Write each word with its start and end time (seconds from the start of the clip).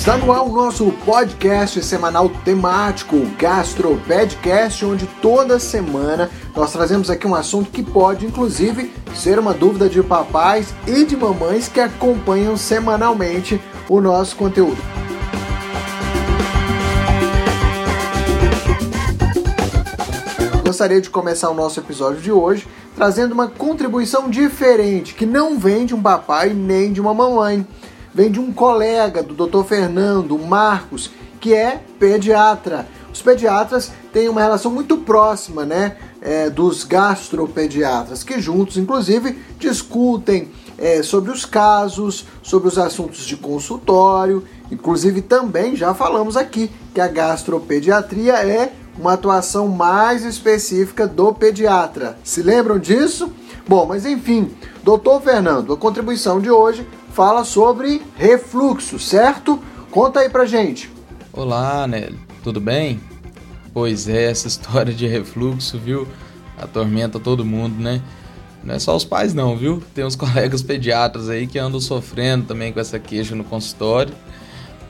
Está 0.00 0.16
no 0.16 0.32
ar 0.32 0.44
o 0.44 0.48
nosso 0.50 0.90
podcast 1.04 1.84
semanal 1.84 2.30
temático, 2.42 3.16
o 3.16 3.30
Gastropedcast, 3.36 4.82
onde 4.86 5.06
toda 5.20 5.58
semana 5.58 6.30
nós 6.56 6.72
trazemos 6.72 7.10
aqui 7.10 7.26
um 7.26 7.34
assunto 7.34 7.70
que 7.70 7.82
pode, 7.82 8.24
inclusive, 8.24 8.90
ser 9.14 9.38
uma 9.38 9.52
dúvida 9.52 9.90
de 9.90 10.02
papais 10.02 10.74
e 10.86 11.04
de 11.04 11.14
mamães 11.14 11.68
que 11.68 11.80
acompanham 11.80 12.56
semanalmente 12.56 13.60
o 13.90 14.00
nosso 14.00 14.36
conteúdo. 14.36 14.78
Gostaria 20.64 21.02
de 21.02 21.10
começar 21.10 21.50
o 21.50 21.54
nosso 21.54 21.78
episódio 21.78 22.22
de 22.22 22.32
hoje 22.32 22.66
trazendo 22.96 23.32
uma 23.32 23.48
contribuição 23.48 24.30
diferente, 24.30 25.14
que 25.14 25.26
não 25.26 25.58
vem 25.58 25.84
de 25.84 25.94
um 25.94 26.02
papai 26.02 26.54
nem 26.54 26.90
de 26.90 27.02
uma 27.02 27.12
mamãe 27.12 27.66
vem 28.14 28.30
de 28.30 28.40
um 28.40 28.52
colega 28.52 29.22
do 29.22 29.34
Dr. 29.34 29.64
Fernando 29.64 30.38
Marcos, 30.38 31.10
que 31.40 31.54
é 31.54 31.80
pediatra. 31.98 32.86
Os 33.12 33.22
pediatras 33.22 33.92
têm 34.12 34.28
uma 34.28 34.40
relação 34.40 34.70
muito 34.70 34.98
próxima, 34.98 35.64
né, 35.64 35.96
é, 36.20 36.50
dos 36.50 36.84
gastropediatras, 36.84 38.22
que 38.22 38.40
juntos, 38.40 38.76
inclusive, 38.76 39.38
discutem 39.58 40.50
é, 40.78 41.02
sobre 41.02 41.30
os 41.30 41.44
casos, 41.44 42.26
sobre 42.42 42.68
os 42.68 42.78
assuntos 42.78 43.24
de 43.24 43.36
consultório. 43.36 44.44
Inclusive, 44.70 45.22
também 45.22 45.74
já 45.74 45.92
falamos 45.92 46.36
aqui 46.36 46.70
que 46.94 47.00
a 47.00 47.08
gastropediatria 47.08 48.34
é 48.34 48.72
uma 48.98 49.14
atuação 49.14 49.66
mais 49.68 50.24
específica 50.24 51.06
do 51.06 51.32
pediatra. 51.32 52.18
Se 52.22 52.42
lembram 52.42 52.78
disso? 52.78 53.32
Bom, 53.66 53.86
mas 53.86 54.04
enfim, 54.04 54.50
doutor 54.82 55.20
Fernando, 55.22 55.72
a 55.72 55.76
contribuição 55.76 56.40
de 56.40 56.50
hoje 56.50 56.86
fala 57.10 57.44
sobre 57.44 58.00
refluxo, 58.16 58.98
certo? 58.98 59.60
Conta 59.90 60.20
aí 60.20 60.30
pra 60.30 60.46
gente. 60.46 60.90
Olá, 61.32 61.86
Nelly, 61.86 62.18
tudo 62.42 62.60
bem? 62.60 63.00
Pois 63.74 64.08
é, 64.08 64.30
essa 64.30 64.46
história 64.48 64.94
de 64.94 65.06
refluxo, 65.06 65.78
viu? 65.78 66.06
Atormenta 66.56 67.18
todo 67.18 67.44
mundo, 67.44 67.80
né? 67.80 68.00
Não 68.62 68.74
é 68.74 68.78
só 68.78 68.94
os 68.94 69.04
pais 69.04 69.34
não, 69.34 69.56
viu? 69.56 69.82
Tem 69.94 70.04
uns 70.04 70.14
colegas 70.16 70.62
pediatras 70.62 71.28
aí 71.28 71.46
que 71.46 71.58
andam 71.58 71.80
sofrendo 71.80 72.46
também 72.46 72.72
com 72.72 72.78
essa 72.78 72.98
queixa 72.98 73.34
no 73.34 73.44
consultório. 73.44 74.14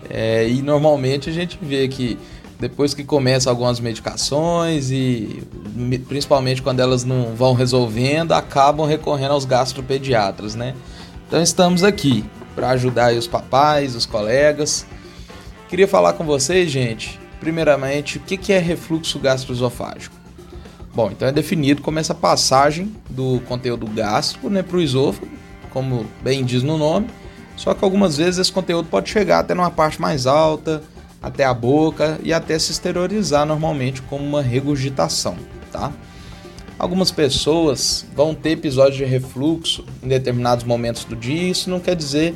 É, 0.08 0.48
e 0.48 0.60
normalmente 0.60 1.30
a 1.30 1.32
gente 1.32 1.58
vê 1.62 1.88
que 1.88 2.18
depois 2.58 2.92
que 2.92 3.04
começa 3.04 3.48
algumas 3.48 3.80
medicações 3.80 4.90
e 4.90 5.42
principalmente 6.06 6.60
quando 6.60 6.80
elas 6.80 7.04
não 7.04 7.34
vão 7.34 7.54
resolvendo, 7.54 8.32
acabam 8.32 8.86
recorrendo 8.86 9.32
aos 9.32 9.46
gastropediatras, 9.46 10.54
né? 10.54 10.74
Então 11.30 11.40
estamos 11.40 11.84
aqui 11.84 12.24
para 12.56 12.70
ajudar 12.70 13.14
os 13.14 13.28
papais, 13.28 13.94
os 13.94 14.04
colegas. 14.04 14.84
Queria 15.68 15.86
falar 15.86 16.14
com 16.14 16.24
vocês, 16.24 16.68
gente, 16.68 17.20
primeiramente, 17.38 18.18
o 18.18 18.20
que 18.20 18.52
é 18.52 18.58
refluxo 18.58 19.16
gastroesofágico. 19.20 20.16
Bom, 20.92 21.08
então 21.12 21.28
é 21.28 21.30
definido 21.30 21.82
como 21.82 22.00
essa 22.00 22.16
passagem 22.16 22.92
do 23.08 23.40
conteúdo 23.46 23.86
gástrico 23.86 24.50
né, 24.50 24.60
para 24.60 24.76
o 24.76 24.80
esôfago, 24.80 25.28
como 25.70 26.04
bem 26.20 26.44
diz 26.44 26.64
no 26.64 26.76
nome, 26.76 27.06
só 27.56 27.74
que 27.74 27.84
algumas 27.84 28.16
vezes 28.16 28.40
esse 28.40 28.52
conteúdo 28.52 28.88
pode 28.88 29.08
chegar 29.08 29.38
até 29.38 29.54
numa 29.54 29.70
parte 29.70 30.00
mais 30.00 30.26
alta, 30.26 30.82
até 31.22 31.44
a 31.44 31.54
boca 31.54 32.18
e 32.24 32.32
até 32.32 32.58
se 32.58 32.72
exteriorizar 32.72 33.46
normalmente 33.46 34.02
como 34.02 34.24
uma 34.24 34.42
regurgitação, 34.42 35.36
tá? 35.70 35.92
Algumas 36.80 37.10
pessoas 37.10 38.06
vão 38.16 38.34
ter 38.34 38.52
episódios 38.52 38.96
de 38.96 39.04
refluxo 39.04 39.84
em 40.02 40.08
determinados 40.08 40.64
momentos 40.64 41.04
do 41.04 41.14
dia, 41.14 41.50
isso 41.50 41.68
não 41.68 41.78
quer 41.78 41.94
dizer 41.94 42.34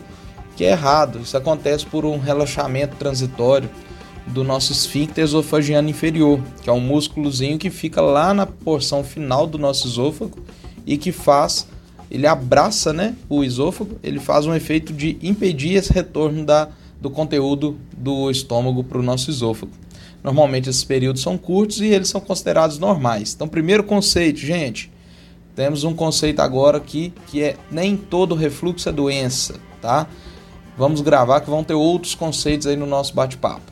que 0.54 0.64
é 0.64 0.72
errado. 0.72 1.20
Isso 1.22 1.34
acontece 1.34 1.86
por 1.86 2.04
um 2.04 2.18
relaxamento 2.18 2.94
transitório 2.96 3.70
do 4.26 4.44
nosso 4.44 4.70
esfíncter 4.70 5.24
esofagiano 5.24 5.88
inferior, 5.88 6.38
que 6.60 6.68
é 6.68 6.72
um 6.74 6.78
músculozinho 6.78 7.56
que 7.56 7.70
fica 7.70 8.02
lá 8.02 8.34
na 8.34 8.44
porção 8.44 9.02
final 9.02 9.46
do 9.46 9.56
nosso 9.56 9.88
esôfago 9.88 10.38
e 10.84 10.98
que 10.98 11.10
faz, 11.10 11.66
ele 12.10 12.26
abraça, 12.26 12.92
né, 12.92 13.14
o 13.30 13.42
esôfago, 13.42 13.96
ele 14.02 14.20
faz 14.20 14.44
um 14.44 14.54
efeito 14.54 14.92
de 14.92 15.16
impedir 15.22 15.72
esse 15.72 15.90
retorno 15.90 16.44
da, 16.44 16.68
do 17.00 17.08
conteúdo 17.08 17.78
do 17.96 18.30
estômago 18.30 18.84
para 18.84 18.98
o 18.98 19.02
nosso 19.02 19.30
esôfago. 19.30 19.72
Normalmente 20.24 20.70
esses 20.70 20.82
períodos 20.82 21.20
são 21.20 21.36
curtos 21.36 21.82
e 21.82 21.86
eles 21.86 22.08
são 22.08 22.18
considerados 22.18 22.78
normais. 22.78 23.34
Então, 23.34 23.46
primeiro 23.46 23.84
conceito, 23.84 24.38
gente, 24.38 24.90
temos 25.54 25.84
um 25.84 25.94
conceito 25.94 26.40
agora 26.40 26.78
aqui 26.78 27.12
que 27.26 27.42
é 27.42 27.56
nem 27.70 27.94
todo 27.94 28.34
refluxo 28.34 28.88
é 28.88 28.92
doença, 28.92 29.56
tá? 29.82 30.06
Vamos 30.78 31.02
gravar 31.02 31.42
que 31.42 31.50
vão 31.50 31.62
ter 31.62 31.74
outros 31.74 32.14
conceitos 32.14 32.66
aí 32.66 32.74
no 32.74 32.86
nosso 32.86 33.14
bate-papo. 33.14 33.70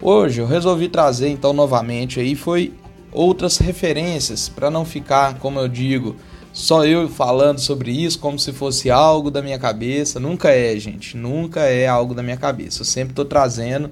Hoje 0.00 0.40
eu 0.40 0.46
resolvi 0.46 0.88
trazer 0.88 1.28
então 1.28 1.52
novamente 1.52 2.18
aí 2.18 2.34
foi 2.34 2.72
outras 3.12 3.58
referências 3.58 4.48
para 4.48 4.70
não 4.70 4.86
ficar, 4.86 5.38
como 5.40 5.60
eu 5.60 5.68
digo, 5.68 6.16
só 6.54 6.86
eu 6.86 7.06
falando 7.06 7.58
sobre 7.58 7.92
isso 7.92 8.18
como 8.18 8.38
se 8.38 8.50
fosse 8.50 8.90
algo 8.90 9.30
da 9.30 9.42
minha 9.42 9.58
cabeça. 9.58 10.18
Nunca 10.18 10.48
é, 10.50 10.74
gente, 10.78 11.18
nunca 11.18 11.60
é 11.60 11.86
algo 11.86 12.14
da 12.14 12.22
minha 12.22 12.38
cabeça. 12.38 12.80
Eu 12.80 12.86
sempre 12.86 13.12
estou 13.12 13.26
trazendo 13.26 13.90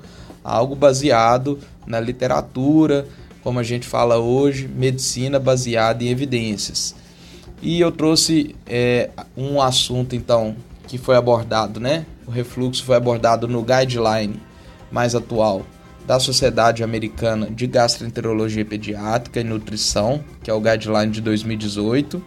algo 0.48 0.74
baseado 0.74 1.58
na 1.86 2.00
literatura, 2.00 3.06
como 3.42 3.58
a 3.58 3.62
gente 3.62 3.86
fala 3.86 4.18
hoje, 4.18 4.68
medicina 4.68 5.38
baseada 5.38 6.02
em 6.02 6.08
evidências. 6.08 6.94
E 7.60 7.80
eu 7.80 7.90
trouxe 7.90 8.54
é, 8.66 9.10
um 9.36 9.60
assunto 9.60 10.14
então 10.14 10.56
que 10.86 10.96
foi 10.96 11.16
abordado, 11.16 11.78
né? 11.78 12.06
O 12.26 12.30
refluxo 12.30 12.84
foi 12.84 12.96
abordado 12.96 13.46
no 13.46 13.62
guideline 13.62 14.40
mais 14.90 15.14
atual 15.14 15.64
da 16.06 16.18
Sociedade 16.18 16.82
Americana 16.82 17.50
de 17.50 17.66
Gastroenterologia 17.66 18.64
Pediátrica 18.64 19.40
e 19.40 19.44
Nutrição, 19.44 20.24
que 20.42 20.50
é 20.50 20.54
o 20.54 20.60
guideline 20.60 21.12
de 21.12 21.20
2018, 21.20 22.22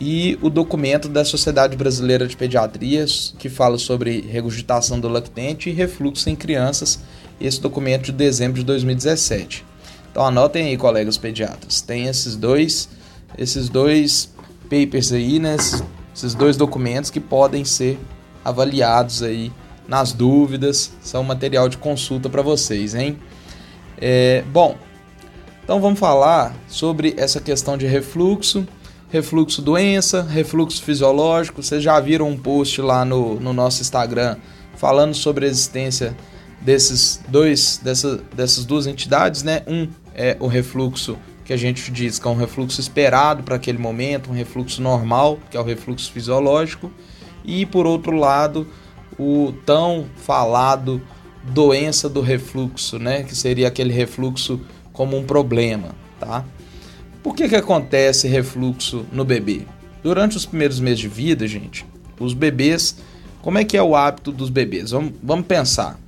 e 0.00 0.38
o 0.40 0.48
documento 0.48 1.08
da 1.08 1.24
Sociedade 1.24 1.76
Brasileira 1.76 2.26
de 2.26 2.36
Pediatrias, 2.36 3.34
que 3.38 3.48
fala 3.48 3.76
sobre 3.76 4.20
regurgitação 4.20 4.98
do 4.98 5.08
lactente 5.08 5.68
e 5.68 5.72
refluxo 5.72 6.30
em 6.30 6.36
crianças, 6.36 7.00
esse 7.40 7.60
documento 7.60 8.04
de 8.04 8.12
dezembro 8.12 8.58
de 8.58 8.64
2017. 8.64 9.64
Então 10.10 10.24
anotem 10.24 10.66
aí, 10.66 10.76
colegas 10.76 11.16
pediatras, 11.16 11.80
tem 11.80 12.06
esses 12.06 12.36
dois, 12.36 12.88
esses 13.38 13.68
dois 13.68 14.32
papers 14.68 15.12
aí, 15.12 15.38
né, 15.38 15.54
esses, 15.54 15.82
esses 16.14 16.34
dois 16.34 16.56
documentos 16.56 17.10
que 17.10 17.20
podem 17.20 17.64
ser 17.64 17.98
avaliados 18.44 19.22
aí 19.22 19.52
nas 19.86 20.12
dúvidas, 20.12 20.92
são 21.00 21.22
material 21.22 21.68
de 21.68 21.76
consulta 21.76 22.28
para 22.28 22.42
vocês, 22.42 22.94
hein? 22.94 23.18
É, 24.00 24.42
bom, 24.52 24.76
então 25.64 25.80
vamos 25.80 25.98
falar 25.98 26.54
sobre 26.68 27.14
essa 27.16 27.40
questão 27.40 27.76
de 27.76 27.86
refluxo, 27.86 28.66
refluxo 29.10 29.60
doença, 29.60 30.22
refluxo 30.22 30.82
fisiológico. 30.82 31.62
Vocês 31.62 31.82
já 31.82 31.98
viram 32.00 32.28
um 32.28 32.36
post 32.36 32.80
lá 32.80 33.04
no, 33.04 33.38
no 33.38 33.52
nosso 33.52 33.82
Instagram 33.82 34.36
falando 34.76 35.14
sobre 35.14 35.44
a 35.44 35.48
existência 35.48 36.16
desses 36.60 37.20
dois, 37.28 37.80
dessa, 37.82 38.20
dessas 38.34 38.64
duas 38.64 38.86
entidades, 38.86 39.42
né? 39.42 39.62
Um 39.66 39.88
é 40.14 40.36
o 40.40 40.46
refluxo 40.46 41.16
que 41.44 41.52
a 41.52 41.56
gente 41.56 41.90
diz 41.90 42.18
que 42.18 42.28
é 42.28 42.30
um 42.30 42.36
refluxo 42.36 42.80
esperado 42.80 43.42
para 43.42 43.56
aquele 43.56 43.78
momento, 43.78 44.30
um 44.30 44.34
refluxo 44.34 44.80
normal, 44.80 45.38
que 45.50 45.56
é 45.56 45.60
o 45.60 45.64
refluxo 45.64 46.12
fisiológico, 46.12 46.92
e 47.44 47.64
por 47.66 47.86
outro 47.86 48.16
lado, 48.16 48.68
o 49.18 49.52
tão 49.64 50.06
falado 50.16 51.00
doença 51.42 52.08
do 52.08 52.20
refluxo, 52.20 52.98
né? 52.98 53.22
Que 53.22 53.34
seria 53.34 53.68
aquele 53.68 53.92
refluxo 53.92 54.60
como 54.92 55.16
um 55.16 55.24
problema, 55.24 55.94
tá? 56.18 56.44
Por 57.22 57.34
que 57.34 57.48
que 57.48 57.56
acontece 57.56 58.28
refluxo 58.28 59.04
no 59.12 59.24
bebê? 59.24 59.62
Durante 60.02 60.36
os 60.36 60.46
primeiros 60.46 60.80
meses 60.80 61.00
de 61.00 61.08
vida, 61.08 61.46
gente, 61.46 61.84
os 62.18 62.32
bebês, 62.32 62.96
como 63.42 63.58
é 63.58 63.64
que 63.64 63.76
é 63.76 63.82
o 63.82 63.96
hábito 63.96 64.32
dos 64.32 64.50
bebês? 64.50 64.90
Vamos, 64.90 65.12
vamos 65.22 65.46
pensar. 65.46 65.98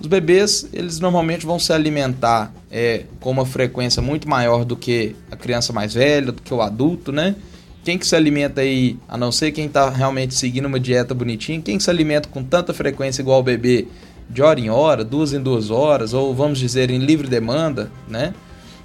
Os 0.00 0.06
bebês, 0.06 0.68
eles 0.72 1.00
normalmente 1.00 1.44
vão 1.44 1.58
se 1.58 1.72
alimentar 1.72 2.52
é, 2.70 3.04
com 3.18 3.30
uma 3.30 3.44
frequência 3.44 4.00
muito 4.00 4.28
maior 4.28 4.64
do 4.64 4.76
que 4.76 5.16
a 5.30 5.36
criança 5.36 5.72
mais 5.72 5.94
velha, 5.94 6.30
do 6.30 6.40
que 6.40 6.54
o 6.54 6.62
adulto, 6.62 7.10
né? 7.10 7.34
Quem 7.82 7.98
que 7.98 8.06
se 8.06 8.14
alimenta 8.14 8.60
aí, 8.60 8.96
a 9.08 9.16
não 9.16 9.32
ser 9.32 9.50
quem 9.50 9.66
está 9.66 9.90
realmente 9.90 10.34
seguindo 10.34 10.66
uma 10.66 10.78
dieta 10.78 11.14
bonitinha, 11.14 11.60
quem 11.60 11.78
que 11.78 11.82
se 11.82 11.90
alimenta 11.90 12.28
com 12.28 12.44
tanta 12.44 12.72
frequência 12.72 13.22
igual 13.22 13.40
o 13.40 13.42
bebê, 13.42 13.88
de 14.30 14.42
hora 14.42 14.60
em 14.60 14.70
hora, 14.70 15.02
duas 15.04 15.32
em 15.32 15.40
duas 15.40 15.70
horas, 15.70 16.12
ou 16.12 16.34
vamos 16.34 16.58
dizer 16.58 16.90
em 16.90 16.98
livre 16.98 17.26
demanda, 17.26 17.90
né? 18.06 18.34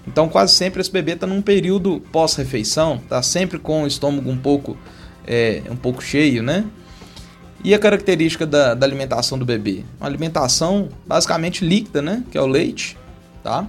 Então 0.08 0.28
quase 0.28 0.56
sempre 0.56 0.82
esse 0.82 0.92
bebê 0.92 1.14
está 1.14 1.28
num 1.28 1.42
período 1.42 2.02
pós-refeição, 2.12 2.96
está 2.96 3.22
sempre 3.22 3.60
com 3.60 3.84
o 3.84 3.88
estômago 3.88 4.30
um 4.30 4.38
pouco, 4.38 4.78
é, 5.28 5.62
um 5.70 5.76
pouco 5.76 6.02
cheio, 6.02 6.42
né? 6.42 6.66
E 7.64 7.74
a 7.74 7.80
característica 7.80 8.46
da, 8.46 8.74
da, 8.74 8.86
alimentação 8.86 9.38
do 9.38 9.46
bebê? 9.46 9.84
Uma 10.00 10.08
alimentação 10.08 10.90
basicamente 11.08 11.64
líquida, 11.64 12.02
né? 12.02 12.24
Que 12.30 12.38
é 12.38 12.42
o 12.42 12.46
leite, 12.46 12.98
tá? 13.42 13.66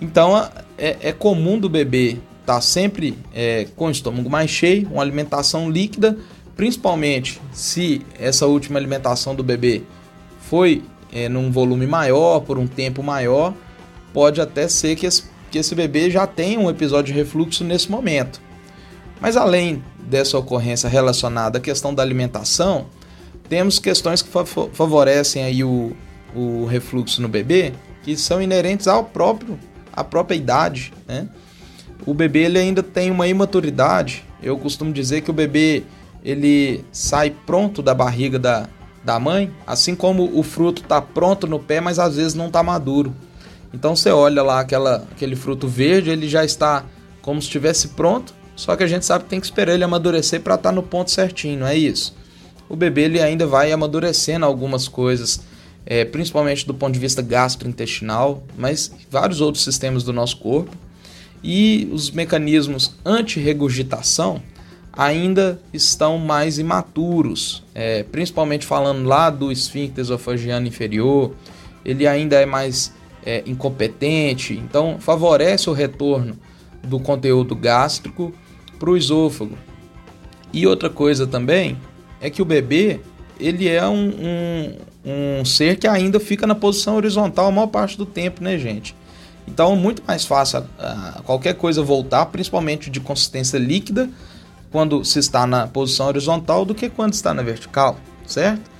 Então 0.00 0.36
é, 0.78 0.96
é 1.00 1.12
comum 1.12 1.58
do 1.58 1.68
bebê 1.68 2.18
estar 2.40 2.54
tá 2.54 2.60
sempre 2.60 3.18
é, 3.34 3.66
com 3.76 3.86
o 3.86 3.90
estômago 3.90 4.30
mais 4.30 4.50
cheio, 4.50 4.88
uma 4.90 5.02
alimentação 5.02 5.68
líquida, 5.70 6.16
principalmente 6.56 7.40
se 7.52 8.00
essa 8.18 8.46
última 8.46 8.78
alimentação 8.78 9.34
do 9.34 9.42
bebê 9.42 9.82
foi 10.40 10.82
é, 11.12 11.28
num 11.28 11.50
volume 11.50 11.86
maior, 11.86 12.40
por 12.40 12.58
um 12.58 12.66
tempo 12.66 13.02
maior, 13.02 13.52
pode 14.12 14.40
até 14.40 14.68
ser 14.68 14.96
que 14.96 15.06
esse, 15.06 15.24
que 15.50 15.58
esse 15.58 15.74
bebê 15.74 16.10
já 16.10 16.26
tenha 16.26 16.58
um 16.58 16.70
episódio 16.70 17.12
de 17.12 17.18
refluxo 17.18 17.64
nesse 17.64 17.90
momento. 17.90 18.40
Mas 19.20 19.36
além 19.36 19.82
dessa 20.06 20.38
ocorrência 20.38 20.88
relacionada 20.88 21.58
à 21.58 21.60
questão 21.60 21.94
da 21.94 22.02
alimentação, 22.02 22.86
temos 23.48 23.78
questões 23.78 24.22
que 24.22 24.30
favorecem 24.72 25.42
aí 25.42 25.62
o, 25.62 25.92
o 26.34 26.64
refluxo 26.66 27.20
no 27.20 27.28
bebê, 27.28 27.72
que 28.02 28.16
são 28.16 28.40
inerentes 28.40 28.86
ao 28.88 29.04
próprio 29.04 29.58
à 29.92 30.04
própria 30.04 30.36
idade, 30.36 30.92
né? 31.08 31.26
O 32.04 32.12
bebê 32.12 32.40
ele 32.40 32.58
ainda 32.58 32.82
tem 32.82 33.10
uma 33.10 33.26
imaturidade. 33.26 34.22
Eu 34.42 34.58
costumo 34.58 34.92
dizer 34.92 35.22
que 35.22 35.30
o 35.30 35.32
bebê 35.32 35.84
ele 36.22 36.84
sai 36.92 37.30
pronto 37.30 37.80
da 37.80 37.94
barriga 37.94 38.38
da, 38.38 38.68
da 39.02 39.18
mãe, 39.18 39.50
assim 39.66 39.94
como 39.94 40.38
o 40.38 40.42
fruto 40.42 40.82
está 40.82 41.00
pronto 41.00 41.46
no 41.46 41.58
pé, 41.58 41.80
mas 41.80 41.98
às 41.98 42.16
vezes 42.16 42.34
não 42.34 42.48
está 42.48 42.62
maduro. 42.62 43.14
Então 43.72 43.96
você 43.96 44.10
olha 44.10 44.42
lá 44.42 44.60
aquela, 44.60 45.06
aquele 45.10 45.34
fruto 45.34 45.66
verde, 45.66 46.10
ele 46.10 46.28
já 46.28 46.44
está 46.44 46.84
como 47.22 47.40
se 47.40 47.46
estivesse 47.46 47.88
pronto, 47.88 48.34
só 48.56 48.74
que 48.74 48.82
a 48.82 48.86
gente 48.86 49.06
sabe 49.06 49.24
que 49.24 49.30
tem 49.30 49.38
que 49.38 49.46
esperar 49.46 49.74
ele 49.74 49.84
amadurecer 49.84 50.40
para 50.40 50.56
estar 50.56 50.70
tá 50.70 50.74
no 50.74 50.82
ponto 50.82 51.10
certinho, 51.10 51.60
não 51.60 51.66
é 51.66 51.76
isso? 51.76 52.16
O 52.68 52.74
bebê 52.74 53.02
ele 53.02 53.22
ainda 53.22 53.46
vai 53.46 53.70
amadurecendo 53.70 54.44
algumas 54.44 54.88
coisas 54.88 55.40
é, 55.86 56.04
principalmente 56.04 56.66
do 56.66 56.74
ponto 56.74 56.92
de 56.92 56.98
vista 56.98 57.22
gastrointestinal, 57.22 58.42
mas 58.58 58.92
vários 59.08 59.40
outros 59.40 59.62
sistemas 59.62 60.02
do 60.02 60.12
nosso 60.12 60.38
corpo. 60.38 60.76
E 61.42 61.88
os 61.92 62.10
mecanismos 62.10 62.96
anti-regurgitação 63.04 64.42
ainda 64.92 65.60
estão 65.72 66.18
mais 66.18 66.58
imaturos, 66.58 67.62
é, 67.72 68.02
principalmente 68.02 68.66
falando 68.66 69.06
lá 69.06 69.30
do 69.30 69.52
esfíncter 69.52 70.02
esofagiano 70.02 70.66
inferior, 70.66 71.34
ele 71.84 72.06
ainda 72.06 72.34
é 72.36 72.46
mais 72.46 72.92
é, 73.24 73.44
incompetente, 73.46 74.54
então 74.54 74.96
favorece 74.98 75.70
o 75.70 75.72
retorno 75.72 76.36
do 76.82 76.98
conteúdo 76.98 77.54
gástrico 77.54 78.32
para 78.78 78.90
o 78.90 78.96
esôfago. 78.96 79.56
E 80.52 80.66
outra 80.66 80.88
coisa 80.88 81.26
também 81.26 81.78
é 82.20 82.30
que 82.30 82.40
o 82.40 82.44
bebê 82.44 83.00
ele 83.38 83.68
é 83.68 83.86
um, 83.86 84.08
um, 84.08 85.40
um 85.40 85.44
ser 85.44 85.76
que 85.76 85.86
ainda 85.86 86.18
fica 86.18 86.46
na 86.46 86.54
posição 86.54 86.96
horizontal 86.96 87.46
a 87.46 87.52
maior 87.52 87.66
parte 87.66 87.98
do 87.98 88.06
tempo, 88.06 88.42
né, 88.42 88.58
gente? 88.58 88.94
Então 89.46 89.72
é 89.72 89.76
muito 89.76 90.02
mais 90.06 90.24
fácil 90.24 90.60
uh, 90.60 91.22
qualquer 91.22 91.54
coisa 91.54 91.82
voltar, 91.82 92.26
principalmente 92.26 92.90
de 92.90 93.00
consistência 93.00 93.58
líquida, 93.58 94.10
quando 94.72 95.04
se 95.04 95.18
está 95.18 95.46
na 95.46 95.66
posição 95.66 96.08
horizontal 96.08 96.64
do 96.64 96.74
que 96.74 96.88
quando 96.88 97.12
está 97.12 97.32
na 97.32 97.42
vertical, 97.42 97.98
certo? 98.26 98.70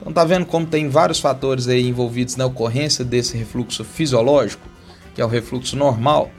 Então 0.00 0.12
tá 0.12 0.24
vendo 0.24 0.44
como 0.44 0.66
tem 0.66 0.88
vários 0.88 1.20
fatores 1.20 1.68
aí 1.68 1.86
envolvidos 1.86 2.36
na 2.36 2.46
ocorrência 2.46 3.04
desse 3.04 3.36
refluxo 3.36 3.84
fisiológico, 3.84 4.66
que 5.14 5.20
é 5.20 5.24
o 5.24 5.28
refluxo 5.28 5.76
normal. 5.76 6.30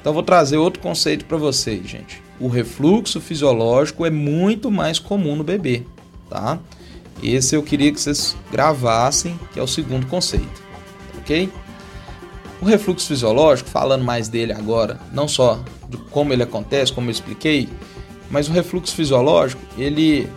Então 0.00 0.12
vou 0.12 0.22
trazer 0.22 0.56
outro 0.56 0.80
conceito 0.80 1.24
para 1.24 1.36
vocês, 1.36 1.86
gente. 1.86 2.22
O 2.40 2.48
refluxo 2.48 3.20
fisiológico 3.20 4.06
é 4.06 4.10
muito 4.10 4.70
mais 4.70 4.98
comum 4.98 5.34
no 5.34 5.44
bebê, 5.44 5.82
tá? 6.30 6.58
Esse 7.22 7.56
eu 7.56 7.62
queria 7.62 7.92
que 7.92 8.00
vocês 8.00 8.36
gravassem, 8.50 9.38
que 9.52 9.58
é 9.58 9.62
o 9.62 9.66
segundo 9.66 10.06
conceito, 10.06 10.62
ok? 11.18 11.50
O 12.60 12.64
refluxo 12.64 13.08
fisiológico, 13.08 13.68
falando 13.68 14.04
mais 14.04 14.28
dele 14.28 14.52
agora, 14.52 15.00
não 15.12 15.26
só 15.26 15.60
de 15.88 15.96
como 15.96 16.32
ele 16.32 16.42
acontece, 16.42 16.92
como 16.92 17.08
eu 17.08 17.12
expliquei, 17.12 17.68
mas 18.30 18.48
o 18.48 18.52
refluxo 18.52 18.94
fisiológico, 18.94 19.60
ele 19.76 20.28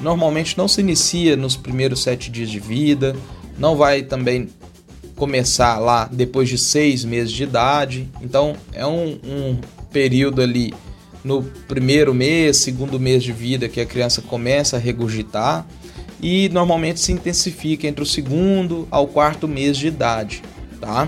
normalmente 0.00 0.56
não 0.56 0.66
se 0.66 0.80
inicia 0.80 1.36
nos 1.36 1.56
primeiros 1.56 2.02
sete 2.02 2.30
dias 2.30 2.48
de 2.48 2.58
vida, 2.58 3.14
não 3.58 3.76
vai 3.76 4.02
também 4.02 4.48
começar 5.20 5.78
lá 5.78 6.08
depois 6.10 6.48
de 6.48 6.56
seis 6.56 7.04
meses 7.04 7.30
de 7.30 7.42
idade, 7.42 8.08
então 8.22 8.56
é 8.72 8.86
um, 8.86 9.18
um 9.22 9.58
período 9.92 10.40
ali 10.40 10.72
no 11.22 11.42
primeiro 11.68 12.14
mês, 12.14 12.56
segundo 12.56 12.98
mês 12.98 13.22
de 13.22 13.30
vida 13.30 13.68
que 13.68 13.82
a 13.82 13.84
criança 13.84 14.22
começa 14.22 14.78
a 14.78 14.80
regurgitar 14.80 15.66
e 16.22 16.48
normalmente 16.48 17.00
se 17.00 17.12
intensifica 17.12 17.86
entre 17.86 18.02
o 18.02 18.06
segundo 18.06 18.88
ao 18.90 19.06
quarto 19.06 19.46
mês 19.46 19.76
de 19.76 19.88
idade, 19.88 20.42
tá? 20.80 21.06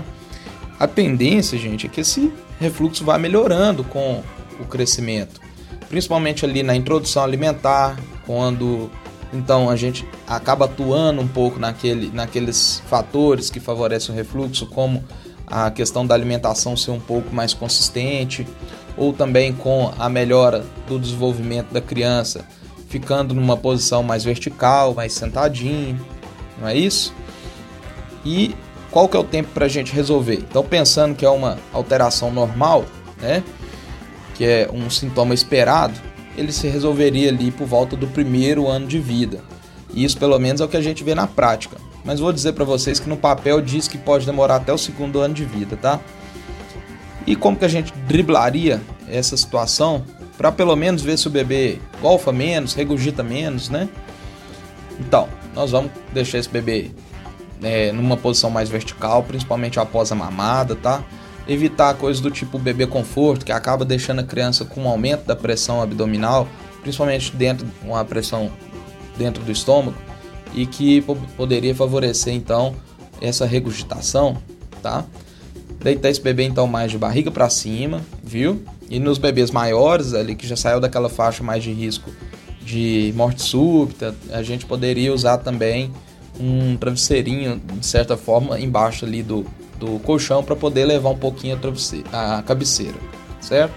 A 0.79 0.85
tendência, 0.85 1.57
gente, 1.57 1.87
é 1.87 1.89
que 1.89 2.01
esse 2.01 2.31
refluxo 2.59 3.03
vá 3.03 3.17
melhorando 3.17 3.83
com 3.83 4.21
o 4.59 4.65
crescimento, 4.65 5.41
principalmente 5.89 6.45
ali 6.45 6.61
na 6.61 6.75
introdução 6.75 7.23
alimentar, 7.23 7.99
quando 8.27 8.91
então 9.33 9.69
a 9.69 9.75
gente 9.75 10.07
acaba 10.27 10.65
atuando 10.65 11.21
um 11.21 11.27
pouco 11.27 11.59
naquele, 11.59 12.11
naqueles 12.11 12.81
fatores 12.87 13.49
que 13.49 13.59
favorecem 13.59 14.13
o 14.13 14.17
refluxo, 14.17 14.67
como 14.67 15.03
a 15.47 15.69
questão 15.71 16.05
da 16.05 16.15
alimentação 16.15 16.77
ser 16.77 16.91
um 16.91 16.99
pouco 16.99 17.33
mais 17.33 17.53
consistente, 17.53 18.47
ou 18.95 19.11
também 19.11 19.51
com 19.51 19.91
a 19.97 20.07
melhora 20.07 20.63
do 20.87 20.99
desenvolvimento 20.99 21.73
da 21.73 21.81
criança, 21.81 22.45
ficando 22.87 23.33
numa 23.33 23.57
posição 23.57 24.03
mais 24.03 24.23
vertical, 24.23 24.93
mais 24.93 25.13
sentadinho, 25.13 25.99
não 26.59 26.67
é 26.67 26.75
isso? 26.75 27.13
E 28.23 28.55
qual 28.91 29.09
que 29.09 29.17
é 29.17 29.19
o 29.19 29.23
tempo 29.23 29.49
para 29.53 29.65
a 29.65 29.69
gente 29.69 29.91
resolver? 29.91 30.35
Então, 30.35 30.63
pensando 30.63 31.15
que 31.15 31.25
é 31.25 31.29
uma 31.29 31.57
alteração 31.73 32.31
normal, 32.31 32.85
né, 33.19 33.43
que 34.35 34.45
é 34.45 34.69
um 34.71 34.89
sintoma 34.89 35.33
esperado, 35.33 35.99
ele 36.37 36.51
se 36.51 36.67
resolveria 36.67 37.29
ali 37.29 37.51
por 37.51 37.67
volta 37.67 37.95
do 37.95 38.07
primeiro 38.07 38.67
ano 38.67 38.87
de 38.87 38.99
vida. 38.99 39.41
Isso, 39.93 40.17
pelo 40.17 40.37
menos, 40.39 40.61
é 40.61 40.65
o 40.65 40.67
que 40.67 40.77
a 40.77 40.81
gente 40.81 41.03
vê 41.03 41.13
na 41.13 41.27
prática. 41.27 41.77
Mas 42.03 42.19
vou 42.19 42.33
dizer 42.33 42.53
para 42.53 42.65
vocês 42.65 42.99
que 42.99 43.07
no 43.07 43.15
papel 43.15 43.61
diz 43.61 43.87
que 43.87 43.97
pode 43.97 44.25
demorar 44.25 44.57
até 44.57 44.73
o 44.73 44.77
segundo 44.77 45.19
ano 45.19 45.33
de 45.33 45.45
vida, 45.45 45.77
tá? 45.77 45.99
E 47.25 47.35
como 47.35 47.55
que 47.55 47.63
a 47.63 47.69
gente 47.69 47.93
driblaria 48.07 48.81
essa 49.07 49.37
situação 49.37 50.03
para 50.37 50.51
pelo 50.51 50.75
menos 50.75 51.01
ver 51.01 51.17
se 51.17 51.27
o 51.27 51.31
bebê 51.31 51.79
golfa 52.01 52.31
menos, 52.31 52.73
regurgita 52.73 53.23
menos, 53.23 53.69
né? 53.69 53.87
Então, 54.99 55.29
nós 55.55 55.71
vamos 55.71 55.91
deixar 56.11 56.39
esse 56.39 56.49
bebê 56.49 56.91
é, 57.61 57.91
numa 57.91 58.17
posição 58.17 58.49
mais 58.49 58.69
vertical, 58.69 59.23
principalmente 59.23 59.79
após 59.79 60.11
a 60.11 60.15
mamada, 60.15 60.75
tá? 60.75 61.03
Evitar 61.47 61.95
coisas 61.95 62.21
do 62.21 62.31
tipo 62.31 62.57
bebê 62.57 62.87
conforto, 62.87 63.45
que 63.45 63.51
acaba 63.51 63.83
deixando 63.83 64.19
a 64.19 64.23
criança 64.23 64.63
com 64.63 64.83
um 64.83 64.87
aumento 64.87 65.25
da 65.25 65.35
pressão 65.35 65.81
abdominal, 65.81 66.47
principalmente 66.81 67.35
dentro 67.35 67.67
uma 67.83 68.03
pressão 68.05 68.51
dentro 69.17 69.43
do 69.43 69.51
estômago, 69.51 69.97
e 70.53 70.65
que 70.65 71.01
poderia 71.35 71.75
favorecer 71.75 72.33
então 72.33 72.75
essa 73.21 73.45
regurgitação, 73.45 74.37
tá? 74.81 75.05
Deitar 75.81 76.09
esse 76.09 76.21
bebê 76.21 76.43
então 76.43 76.65
mais 76.65 76.91
de 76.91 76.97
barriga 76.97 77.29
para 77.29 77.49
cima, 77.49 78.01
viu? 78.23 78.63
E 78.89 78.99
nos 78.99 79.17
bebês 79.17 79.51
maiores, 79.51 80.13
ali 80.13 80.35
que 80.35 80.47
já 80.47 80.55
saiu 80.55 80.79
daquela 80.79 81.09
faixa 81.09 81.43
mais 81.43 81.63
de 81.63 81.71
risco 81.71 82.09
de 82.63 83.13
morte 83.15 83.41
súbita, 83.41 84.15
a 84.31 84.41
gente 84.41 84.65
poderia 84.65 85.13
usar 85.13 85.39
também 85.39 85.91
um 86.39 86.77
travesseirinho, 86.77 87.61
de 87.79 87.85
certa 87.85 88.15
forma, 88.15 88.59
embaixo 88.59 89.05
ali 89.05 89.21
do, 89.21 89.45
do 89.83 89.99
colchão 89.99 90.41
para 90.41 90.55
poder 90.55 90.85
levar 90.85 91.09
um 91.09 91.17
pouquinho 91.17 91.59
a, 92.11 92.37
a 92.37 92.43
cabeceira, 92.43 92.95
certo? 93.41 93.73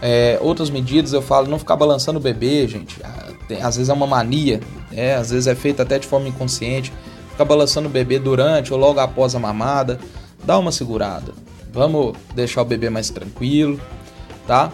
É, 0.00 0.38
outras 0.40 0.70
medidas 0.70 1.12
eu 1.12 1.20
falo 1.20 1.46
não 1.46 1.58
ficar 1.58 1.76
balançando 1.76 2.18
o 2.18 2.22
bebê, 2.22 2.66
gente. 2.66 2.98
Ah, 3.04 3.28
às 3.62 3.76
vezes 3.76 3.90
é 3.90 3.92
uma 3.92 4.06
mania, 4.06 4.60
é, 4.92 5.14
às 5.14 5.30
vezes 5.30 5.46
é 5.46 5.54
feito 5.54 5.82
até 5.82 5.98
de 5.98 6.06
forma 6.06 6.28
inconsciente. 6.28 6.92
Ficar 7.30 7.44
balançando 7.44 7.88
o 7.88 7.90
bebê 7.90 8.18
durante 8.18 8.72
ou 8.72 8.78
logo 8.78 8.98
após 8.98 9.34
a 9.34 9.38
mamada 9.38 9.98
dá 10.44 10.58
uma 10.58 10.72
segurada. 10.72 11.32
Vamos 11.72 12.16
deixar 12.34 12.62
o 12.62 12.64
bebê 12.64 12.88
mais 12.88 13.10
tranquilo, 13.10 13.78
tá? 14.46 14.72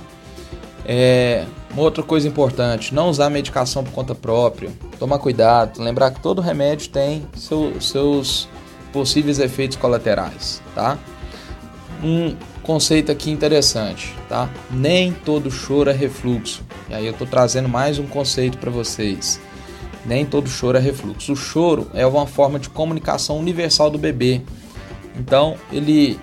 É, 0.86 1.44
uma 1.72 1.82
outra 1.82 2.02
coisa 2.02 2.28
importante, 2.28 2.94
não 2.94 3.08
usar 3.08 3.28
medicação 3.30 3.82
por 3.82 3.92
conta 3.92 4.14
própria. 4.14 4.70
Tomar 4.98 5.18
cuidado, 5.18 5.82
lembrar 5.82 6.12
que 6.12 6.20
todo 6.20 6.40
remédio 6.40 6.88
tem 6.90 7.26
seu, 7.36 7.80
seus 7.80 8.48
possíveis 8.94 9.40
efeitos 9.40 9.76
colaterais, 9.76 10.62
tá? 10.72 10.96
Um 12.00 12.36
conceito 12.62 13.10
aqui 13.10 13.28
interessante, 13.28 14.14
tá? 14.28 14.48
Nem 14.70 15.12
todo 15.12 15.50
choro 15.50 15.90
é 15.90 15.92
refluxo. 15.92 16.62
E 16.88 16.94
aí 16.94 17.04
eu 17.04 17.12
tô 17.12 17.26
trazendo 17.26 17.68
mais 17.68 17.98
um 17.98 18.06
conceito 18.06 18.56
para 18.56 18.70
vocês. 18.70 19.40
Nem 20.06 20.24
todo 20.24 20.48
choro 20.48 20.78
é 20.78 20.80
refluxo. 20.80 21.32
O 21.32 21.36
choro 21.36 21.90
é 21.92 22.06
uma 22.06 22.24
forma 22.24 22.56
de 22.56 22.70
comunicação 22.70 23.36
universal 23.38 23.90
do 23.90 23.98
bebê. 23.98 24.42
Então, 25.18 25.56
ele 25.72 26.18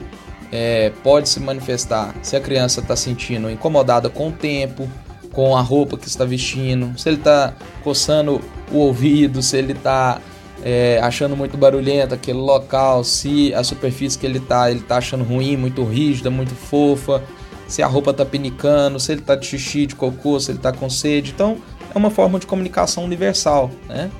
é, 0.49 0.91
pode 1.03 1.27
se 1.27 1.41
manifestar 1.41 2.15
se 2.21 2.37
a 2.37 2.39
criança 2.39 2.79
está 2.79 2.95
sentindo 2.95 3.49
incomodada 3.49 4.09
com 4.09 4.29
o 4.29 4.31
tempo, 4.31 4.89
com 5.33 5.57
a 5.57 5.61
roupa 5.61 5.97
que 5.97 6.07
está 6.07 6.23
vestindo, 6.23 6.97
se 6.97 7.09
ele 7.09 7.17
está 7.17 7.53
coçando 7.83 8.39
o 8.71 8.77
ouvido, 8.77 9.41
se 9.41 9.57
ele 9.57 9.73
está 9.73 10.21
é, 10.63 10.99
achando 11.01 11.35
muito 11.35 11.57
barulhento 11.57 12.13
aquele 12.13 12.39
local, 12.39 13.03
se 13.03 13.53
a 13.53 13.63
superfície 13.63 14.17
que 14.17 14.25
ele 14.25 14.37
está, 14.37 14.69
ele 14.69 14.79
está 14.79 14.97
achando 14.97 15.23
ruim, 15.23 15.57
muito 15.57 15.83
rígida, 15.83 16.29
muito 16.29 16.53
fofa, 16.53 17.23
se 17.67 17.81
a 17.81 17.87
roupa 17.87 18.11
está 18.11 18.25
pinicando, 18.25 18.99
se 18.99 19.11
ele 19.11 19.21
está 19.21 19.35
de 19.35 19.45
xixi, 19.45 19.85
de 19.85 19.95
cocô, 19.95 20.39
se 20.39 20.51
ele 20.51 20.59
está 20.59 20.71
com 20.71 20.89
sede. 20.89 21.31
Então, 21.31 21.57
é 21.93 21.97
uma 21.97 22.09
forma 22.09 22.39
de 22.39 22.45
comunicação 22.45 23.03
universal, 23.03 23.71
né? 23.87 24.11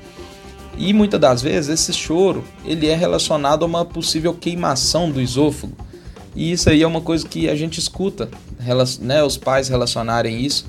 E 0.76 0.92
muitas 0.92 1.20
das 1.20 1.42
vezes 1.42 1.68
esse 1.68 1.92
choro 1.92 2.42
ele 2.64 2.86
é 2.88 2.94
relacionado 2.94 3.62
a 3.62 3.66
uma 3.66 3.84
possível 3.84 4.32
queimação 4.32 5.10
do 5.10 5.20
esôfago. 5.20 5.76
E 6.34 6.50
isso 6.50 6.70
aí 6.70 6.82
é 6.82 6.86
uma 6.86 7.02
coisa 7.02 7.28
que 7.28 7.48
a 7.48 7.54
gente 7.54 7.78
escuta, 7.78 8.30
né, 9.00 9.22
os 9.22 9.36
pais 9.36 9.68
relacionarem 9.68 10.40
isso. 10.40 10.64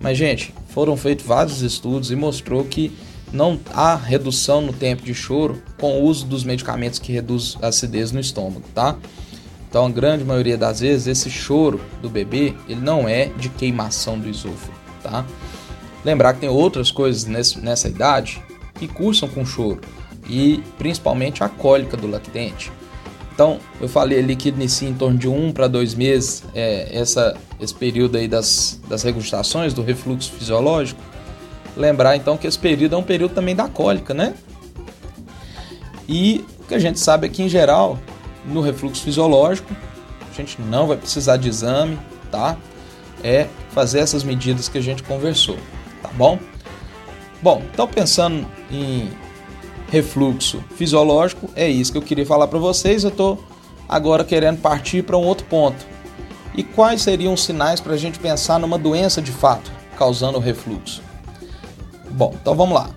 Mas, 0.00 0.18
gente, 0.18 0.52
foram 0.70 0.96
feitos 0.96 1.24
vários 1.24 1.62
estudos 1.62 2.10
e 2.10 2.16
mostrou 2.16 2.64
que 2.64 2.92
não 3.34 3.58
há 3.72 3.96
redução 3.96 4.60
no 4.60 4.72
tempo 4.72 5.02
de 5.02 5.12
choro 5.12 5.60
com 5.78 5.98
o 5.98 6.04
uso 6.04 6.24
dos 6.24 6.44
medicamentos 6.44 6.98
que 6.98 7.12
reduz 7.12 7.58
a 7.60 7.66
acidez 7.66 8.12
no 8.12 8.20
estômago, 8.20 8.64
tá? 8.72 8.96
Então, 9.68 9.86
a 9.86 9.90
grande 9.90 10.24
maioria 10.24 10.56
das 10.56 10.78
vezes, 10.78 11.08
esse 11.08 11.28
choro 11.28 11.80
do 12.00 12.08
bebê, 12.08 12.54
ele 12.68 12.80
não 12.80 13.08
é 13.08 13.26
de 13.36 13.48
queimação 13.48 14.16
do 14.16 14.28
esôfago, 14.28 14.72
tá? 15.02 15.26
Lembrar 16.04 16.34
que 16.34 16.40
tem 16.40 16.48
outras 16.48 16.92
coisas 16.92 17.24
nesse, 17.24 17.58
nessa 17.58 17.88
idade 17.88 18.40
que 18.74 18.86
cursam 18.86 19.28
com 19.28 19.44
choro 19.44 19.80
e 20.28 20.62
principalmente 20.78 21.42
a 21.42 21.48
cólica 21.48 21.96
do 21.96 22.06
lactente. 22.06 22.70
Então, 23.34 23.58
eu 23.80 23.88
falei 23.88 24.20
ali 24.20 24.36
que 24.36 24.50
inicia 24.50 24.88
em 24.88 24.94
torno 24.94 25.18
de 25.18 25.26
um 25.26 25.50
para 25.50 25.66
dois 25.66 25.92
meses 25.92 26.44
é, 26.54 26.96
essa, 26.96 27.36
esse 27.60 27.74
período 27.74 28.16
aí 28.16 28.28
das, 28.28 28.80
das 28.88 29.02
regurgitações, 29.02 29.74
do 29.74 29.82
refluxo 29.82 30.30
fisiológico. 30.30 31.02
Lembrar 31.76 32.16
então 32.16 32.36
que 32.36 32.46
esse 32.46 32.58
período 32.58 32.94
é 32.94 32.98
um 32.98 33.02
período 33.02 33.34
também 33.34 33.54
da 33.54 33.68
cólica, 33.68 34.14
né? 34.14 34.34
E 36.08 36.44
o 36.60 36.64
que 36.64 36.74
a 36.74 36.78
gente 36.78 37.00
sabe 37.00 37.26
é 37.26 37.30
que, 37.30 37.42
em 37.42 37.48
geral, 37.48 37.98
no 38.44 38.60
refluxo 38.60 39.02
fisiológico, 39.02 39.74
a 40.30 40.34
gente 40.34 40.60
não 40.60 40.86
vai 40.86 40.96
precisar 40.96 41.36
de 41.36 41.48
exame, 41.48 41.98
tá? 42.30 42.56
É 43.22 43.48
fazer 43.70 44.00
essas 44.00 44.22
medidas 44.22 44.68
que 44.68 44.78
a 44.78 44.82
gente 44.82 45.02
conversou, 45.02 45.56
tá 46.02 46.10
bom? 46.14 46.38
Bom, 47.42 47.62
então 47.72 47.86
pensando 47.86 48.46
em 48.70 49.10
refluxo 49.90 50.64
fisiológico, 50.76 51.48
é 51.54 51.68
isso 51.68 51.92
que 51.92 51.98
eu 51.98 52.02
queria 52.02 52.26
falar 52.26 52.48
para 52.48 52.58
vocês. 52.58 53.04
Eu 53.04 53.10
estou 53.10 53.44
agora 53.88 54.24
querendo 54.24 54.60
partir 54.60 55.02
para 55.02 55.16
um 55.16 55.22
outro 55.22 55.46
ponto. 55.46 55.86
E 56.56 56.62
quais 56.62 57.02
seriam 57.02 57.34
os 57.34 57.44
sinais 57.44 57.80
para 57.80 57.94
a 57.94 57.96
gente 57.96 58.18
pensar 58.18 58.58
numa 58.58 58.78
doença 58.78 59.20
de 59.20 59.30
fato 59.30 59.70
causando 59.96 60.38
refluxo? 60.38 61.03
Bom, 62.14 62.32
então 62.40 62.54
vamos 62.54 62.76
lá. 62.76 62.90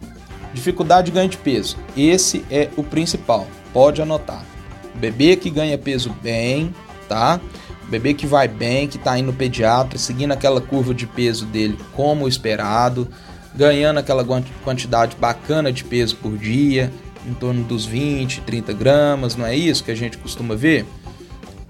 Dificuldade 0.54 1.08
de 1.08 1.12
ganho 1.12 1.28
de 1.28 1.38
peso. 1.38 1.76
Esse 1.98 2.46
é 2.52 2.70
o 2.78 2.84
principal. 2.84 3.48
Pode 3.74 4.00
anotar. 4.00 4.46
Bebê 4.94 5.36
que 5.36 5.50
ganha 5.50 5.76
peso 5.76 6.16
bem, 6.22 6.74
tá? 7.10 7.42
Bebê 7.90 8.14
que 8.14 8.28
vai 8.28 8.48
bem, 8.48 8.88
que 8.88 8.98
está 8.98 9.18
indo 9.18 9.28
no 9.28 9.34
pediatra, 9.34 9.98
seguindo 9.98 10.34
aquela 10.34 10.62
curva 10.62 10.94
de 10.94 11.08
peso 11.08 11.46
dele 11.46 11.78
como 11.96 12.28
esperado, 12.28 13.08
ganhando 13.56 13.98
aquela 13.98 14.24
quantidade 14.64 15.16
bacana 15.16 15.72
de 15.72 15.84
peso 15.84 16.16
por 16.18 16.38
dia, 16.38 16.92
em 17.28 17.34
torno 17.34 17.64
dos 17.64 17.86
20, 17.86 18.42
30 18.42 18.72
gramas, 18.74 19.36
não 19.36 19.48
é 19.48 19.56
isso 19.56 19.84
que 19.84 19.92
a 19.92 19.96
gente 19.96 20.18
costuma 20.18 20.56
ver? 20.56 20.86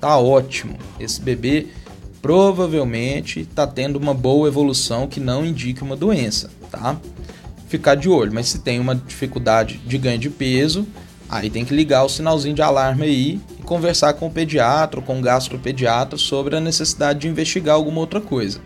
Tá 0.01 0.18
ótimo. 0.18 0.77
Esse 1.00 1.22
bebê 1.22 1.68
provavelmente 2.22 3.42
está 3.42 3.66
tendo 3.66 3.96
uma 3.96 4.13
boa 4.13 4.50
evolução 4.50 5.08
que 5.08 5.20
não 5.20 5.46
indica 5.46 5.86
uma 5.86 5.96
doença, 5.96 6.50
tá? 6.70 6.98
Ficar 7.67 7.95
de 7.95 8.09
olho, 8.09 8.33
mas 8.33 8.47
se 8.47 8.59
tem 8.59 8.79
uma 8.79 8.95
dificuldade 8.95 9.77
de 9.86 9.97
ganho 9.97 10.17
de 10.17 10.29
peso, 10.29 10.88
aí 11.29 11.50
tem 11.50 11.65
que 11.65 11.75
ligar 11.75 12.03
o 12.03 12.09
sinalzinho 12.09 12.55
de 12.55 12.62
alarme 12.62 13.03
aí 13.03 13.41
e 13.59 13.63
conversar 13.63 14.13
com 14.13 14.27
o 14.27 14.31
pediatra 14.31 15.00
ou 15.00 15.05
com 15.05 15.19
o 15.19 15.21
gastropediatra 15.21 16.17
sobre 16.17 16.55
a 16.55 16.62
necessidade 16.62 17.19
de 17.19 17.27
investigar 17.27 17.75
alguma 17.75 18.00
outra 18.00 18.21
coisa. 18.21 18.62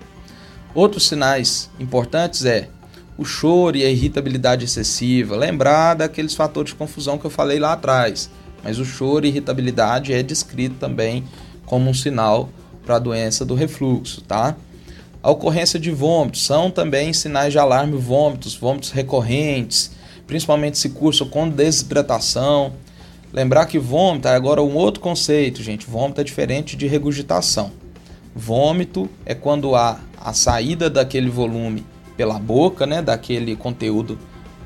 Outros 0.74 1.08
sinais 1.08 1.70
importantes 1.80 2.46
é 2.46 2.70
o 3.18 3.26
choro 3.26 3.78
e 3.78 3.84
a 3.84 3.90
irritabilidade 3.90 4.66
excessiva, 4.66 5.36
lembrar 5.36 5.96
daqueles 5.96 6.34
fatores 6.34 6.72
de 6.72 6.76
confusão 6.76 7.18
que 7.18 7.26
eu 7.26 7.30
falei 7.30 7.60
lá 7.60 7.74
atrás. 7.74 8.30
Mas 8.64 8.80
o 8.80 8.86
choro 8.86 9.26
e 9.26 9.30
irritabilidade 9.30 10.14
é 10.14 10.24
descrito 10.24 10.76
também 10.76 11.24
como 11.66 11.90
um 11.90 11.94
sinal 11.94 12.50
para 12.86 12.96
a 12.96 13.00
doença 13.00 13.44
do 13.44 13.56
refluxo, 13.56 14.22
tá? 14.22 14.56
A 15.24 15.30
ocorrência 15.30 15.80
de 15.80 15.92
vômitos 15.92 16.44
são 16.44 16.72
também 16.72 17.14
sinais 17.14 17.54
de 17.54 17.60
alarme 17.60 17.96
vômitos, 17.96 18.56
vômitos 18.56 18.90
recorrentes, 18.90 19.92
principalmente 20.26 20.80
se 20.80 20.90
curso 20.90 21.28
com 21.28 21.48
desidratação. 21.48 22.74
Lembrar 23.32 23.68
que 23.68 23.78
vômito 23.78 24.28
é 24.28 24.36
agora 24.36 24.64
um 24.64 24.76
outro 24.76 25.00
conceito, 25.00 25.62
gente. 25.62 25.86
Vômito 25.86 26.22
é 26.22 26.24
diferente 26.24 26.76
de 26.76 26.88
regurgitação. 26.88 27.72
Vômito 28.36 29.08
é 29.24 29.36
quando 29.36 29.76
há 29.76 30.00
a 30.20 30.34
saída 30.34 30.90
daquele 30.90 31.30
volume 31.30 31.86
pela 32.18 32.40
boca, 32.40 32.88
né, 32.88 33.00
daquele 33.00 33.56
conteúdo 33.56 34.18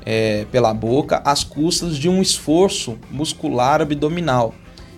é, 0.06 0.46
pela 0.50 0.72
boca, 0.72 1.20
às 1.22 1.44
custas 1.44 1.98
de 1.98 2.08
um 2.08 2.22
esforço 2.22 2.96
muscular 3.10 3.82
abdominal. 3.82 4.54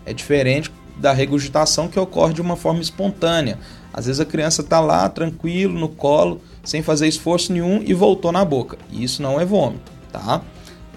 É 0.06 0.12
diferente 0.12 0.70
da 0.98 1.12
regurgitação 1.12 1.88
que 1.88 1.98
ocorre 1.98 2.34
de 2.34 2.40
uma 2.40 2.56
forma 2.56 2.80
espontânea. 2.80 3.58
Às 3.92 4.06
vezes 4.06 4.20
a 4.20 4.24
criança 4.24 4.62
está 4.62 4.80
lá 4.80 5.08
tranquilo 5.08 5.78
no 5.78 5.88
colo, 5.88 6.40
sem 6.62 6.82
fazer 6.82 7.08
esforço 7.08 7.52
nenhum 7.52 7.82
e 7.84 7.94
voltou 7.94 8.30
na 8.32 8.44
boca. 8.44 8.76
E 8.90 9.02
isso 9.02 9.22
não 9.22 9.40
é 9.40 9.44
vômito, 9.44 9.90
tá? 10.12 10.42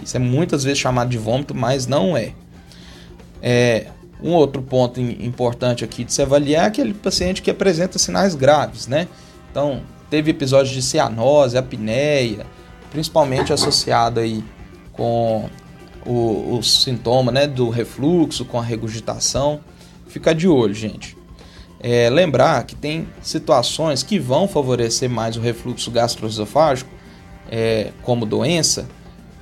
Isso 0.03 0.17
é 0.17 0.19
muitas 0.19 0.63
vezes 0.63 0.79
chamado 0.79 1.09
de 1.09 1.17
vômito, 1.17 1.55
mas 1.55 1.87
não 1.87 2.17
é. 2.17 2.33
é 3.41 3.87
um 4.21 4.33
outro 4.33 4.61
ponto 4.61 4.99
importante 4.99 5.83
aqui 5.83 6.03
de 6.03 6.13
se 6.13 6.21
avaliar 6.21 6.65
é 6.65 6.67
aquele 6.67 6.93
paciente 6.93 7.41
que 7.41 7.49
apresenta 7.49 7.97
sinais 7.97 8.35
graves, 8.35 8.87
né? 8.87 9.07
Então, 9.49 9.81
teve 10.11 10.29
episódios 10.29 10.73
de 10.73 10.81
cianose, 10.81 11.57
apneia, 11.57 12.45
principalmente 12.91 13.51
associado 13.51 14.19
aí 14.19 14.43
com 14.93 15.49
o, 16.05 16.57
o 16.57 16.63
sintoma 16.63 17.31
né, 17.31 17.47
do 17.47 17.69
refluxo, 17.69 18.45
com 18.45 18.59
a 18.59 18.63
regurgitação. 18.63 19.59
Fica 20.11 20.35
de 20.35 20.47
olho, 20.47 20.73
gente. 20.73 21.17
É, 21.79 22.09
lembrar 22.09 22.63
que 22.65 22.75
tem 22.75 23.07
situações 23.21 24.03
que 24.03 24.19
vão 24.19 24.47
favorecer 24.47 25.09
mais 25.09 25.37
o 25.37 25.39
refluxo 25.39 25.89
gastroesofágico 25.89 26.91
é, 27.49 27.91
como 28.03 28.25
doença, 28.25 28.87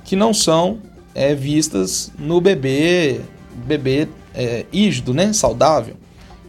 que 0.04 0.14
não 0.14 0.32
são 0.32 0.78
é, 1.14 1.34
vistas 1.34 2.12
no 2.16 2.40
bebê, 2.40 3.20
bebê 3.66 4.08
é, 4.32 4.64
ígido, 4.72 5.12
né, 5.12 5.32
saudável. 5.32 5.96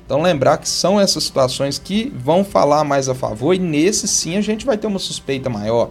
Então 0.06 0.22
lembrar 0.22 0.58
que 0.58 0.70
são 0.70 1.00
essas 1.00 1.24
situações 1.24 1.80
que 1.80 2.13
vão 2.16 2.44
falar 2.44 2.84
mais 2.84 3.10
a 3.10 3.16
favor 3.16 3.56
e 3.56 3.60
nesse 3.60 4.08
sim 4.08 4.38
a 4.38 4.42
gente 4.42 4.66
vai 4.66 4.78
ter 4.78 4.86
uma 4.86 5.00
suspeita 5.00 5.50
maior, 5.50 5.90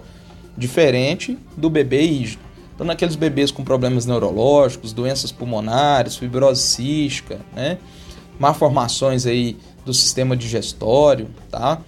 diferente 0.56 1.36
do 1.56 1.68
bebê 1.68 2.06
rígido. 2.06 2.42
Então 2.74 2.86
naqueles 2.86 3.16
bebês 3.16 3.50
com 3.50 3.64
problemas 3.64 4.06
neurológicos, 4.06 4.92
doenças 4.92 5.32
pulmonares, 5.32 6.16
fibrose 6.16 6.62
cística, 6.62 7.40
né? 7.54 7.78
Malformações 8.40 9.26
aí 9.26 9.58
do 9.84 9.92
sistema 9.92 10.34
digestório, 10.34 11.28
tá? 11.50 11.78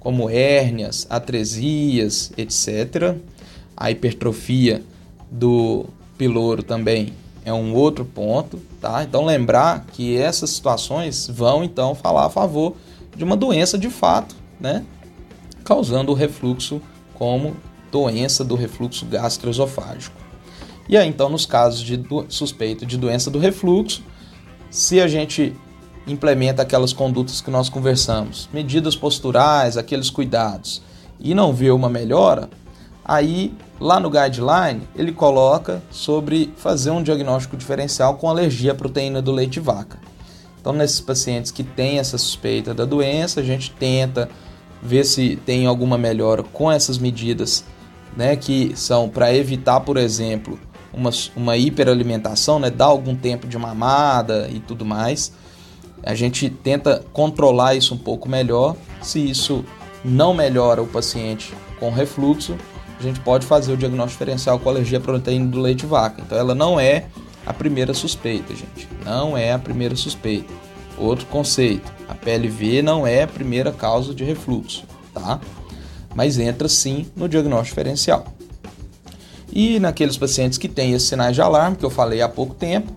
Como 0.00 0.28
hérnias, 0.28 1.06
atresias, 1.08 2.32
etc. 2.36 3.14
A 3.76 3.92
hipertrofia 3.92 4.82
do 5.30 5.86
piloro 6.18 6.64
também 6.64 7.12
é 7.44 7.52
um 7.52 7.74
outro 7.74 8.04
ponto, 8.04 8.58
tá? 8.80 9.04
Então 9.04 9.24
lembrar 9.24 9.86
que 9.92 10.16
essas 10.16 10.50
situações 10.50 11.28
vão 11.28 11.62
então 11.62 11.94
falar 11.94 12.26
a 12.26 12.30
favor 12.30 12.74
de 13.16 13.22
uma 13.22 13.36
doença 13.36 13.78
de 13.78 13.88
fato, 13.88 14.34
né? 14.58 14.84
Causando 15.64 16.10
o 16.10 16.14
refluxo 16.14 16.82
como 17.14 17.56
doença 17.92 18.44
do 18.44 18.56
refluxo 18.56 19.06
gastroesofágico. 19.06 20.16
E 20.88 20.96
aí 20.96 21.08
então 21.08 21.28
nos 21.28 21.46
casos 21.46 21.82
de 21.82 22.02
suspeito 22.28 22.84
de 22.84 22.98
doença 22.98 23.30
do 23.30 23.38
refluxo, 23.38 24.02
se 24.70 25.00
a 25.00 25.06
gente 25.06 25.54
implementa 26.06 26.62
aquelas 26.62 26.92
condutas 26.92 27.40
que 27.40 27.50
nós 27.50 27.68
conversamos, 27.68 28.48
medidas 28.52 28.96
posturais, 28.96 29.76
aqueles 29.76 30.10
cuidados, 30.10 30.82
e 31.18 31.34
não 31.34 31.52
vê 31.52 31.70
uma 31.70 31.88
melhora, 31.88 32.48
Aí, 33.10 33.52
lá 33.80 33.98
no 33.98 34.08
guideline, 34.08 34.88
ele 34.94 35.10
coloca 35.10 35.82
sobre 35.90 36.52
fazer 36.56 36.92
um 36.92 37.02
diagnóstico 37.02 37.56
diferencial 37.56 38.14
com 38.14 38.28
alergia 38.28 38.70
à 38.70 38.74
proteína 38.74 39.20
do 39.20 39.32
leite 39.32 39.58
vaca. 39.58 39.98
Então, 40.60 40.72
nesses 40.72 41.00
pacientes 41.00 41.50
que 41.50 41.64
têm 41.64 41.98
essa 41.98 42.16
suspeita 42.16 42.72
da 42.72 42.84
doença, 42.84 43.40
a 43.40 43.42
gente 43.42 43.72
tenta 43.72 44.28
ver 44.80 45.04
se 45.04 45.34
tem 45.44 45.66
alguma 45.66 45.98
melhora 45.98 46.44
com 46.44 46.70
essas 46.70 46.98
medidas, 46.98 47.64
né, 48.16 48.36
que 48.36 48.74
são 48.76 49.08
para 49.08 49.34
evitar, 49.34 49.80
por 49.80 49.96
exemplo, 49.96 50.56
uma, 50.92 51.10
uma 51.34 51.56
hiperalimentação, 51.56 52.60
né, 52.60 52.70
dar 52.70 52.86
algum 52.86 53.16
tempo 53.16 53.48
de 53.48 53.58
mamada 53.58 54.48
e 54.52 54.60
tudo 54.60 54.84
mais. 54.84 55.32
A 56.02 56.14
gente 56.14 56.48
tenta 56.48 57.04
controlar 57.12 57.74
isso 57.74 57.94
um 57.94 57.98
pouco 57.98 58.28
melhor. 58.28 58.76
Se 59.02 59.18
isso 59.18 59.64
não 60.04 60.32
melhora 60.32 60.82
o 60.82 60.86
paciente 60.86 61.52
com 61.78 61.90
refluxo, 61.90 62.56
a 62.98 63.02
gente 63.02 63.20
pode 63.20 63.46
fazer 63.46 63.72
o 63.72 63.76
diagnóstico 63.76 64.18
diferencial 64.18 64.58
com 64.58 64.68
alergia 64.68 64.98
à 64.98 65.00
proteína 65.00 65.46
do 65.46 65.60
leite 65.60 65.86
vaca. 65.86 66.20
Então 66.20 66.36
ela 66.36 66.54
não 66.54 66.78
é 66.78 67.06
a 67.46 67.52
primeira 67.52 67.94
suspeita, 67.94 68.54
gente. 68.54 68.88
Não 69.04 69.36
é 69.36 69.52
a 69.52 69.58
primeira 69.58 69.96
suspeita. 69.96 70.52
Outro 70.98 71.26
conceito, 71.26 71.90
a 72.08 72.14
PLV 72.14 72.82
não 72.82 73.06
é 73.06 73.22
a 73.22 73.26
primeira 73.26 73.72
causa 73.72 74.14
de 74.14 74.22
refluxo, 74.22 74.84
tá? 75.14 75.40
Mas 76.14 76.38
entra 76.38 76.68
sim 76.68 77.06
no 77.16 77.28
diagnóstico 77.28 77.70
diferencial. 77.70 78.26
E 79.50 79.80
naqueles 79.80 80.18
pacientes 80.18 80.58
que 80.58 80.68
têm 80.68 80.92
esses 80.92 81.08
sinais 81.08 81.34
de 81.34 81.40
alarme, 81.40 81.76
que 81.76 81.84
eu 81.84 81.90
falei 81.90 82.20
há 82.20 82.28
pouco 82.28 82.54
tempo, 82.54 82.92